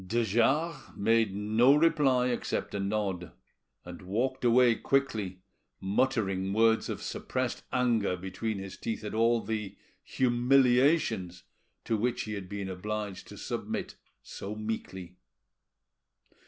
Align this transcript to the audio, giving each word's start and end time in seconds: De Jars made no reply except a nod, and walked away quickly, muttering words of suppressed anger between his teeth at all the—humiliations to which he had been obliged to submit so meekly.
De 0.07 0.23
Jars 0.23 0.77
made 0.95 1.35
no 1.35 1.75
reply 1.75 2.29
except 2.29 2.73
a 2.73 2.79
nod, 2.79 3.33
and 3.85 4.01
walked 4.01 4.43
away 4.43 4.73
quickly, 4.73 5.43
muttering 5.79 6.53
words 6.53 6.89
of 6.89 7.03
suppressed 7.03 7.61
anger 7.71 8.17
between 8.17 8.57
his 8.57 8.75
teeth 8.77 9.03
at 9.03 9.13
all 9.13 9.41
the—humiliations 9.43 11.43
to 11.85 11.95
which 11.95 12.23
he 12.23 12.33
had 12.33 12.49
been 12.49 12.67
obliged 12.67 13.27
to 13.27 13.37
submit 13.37 13.93
so 14.23 14.55
meekly. 14.55 15.17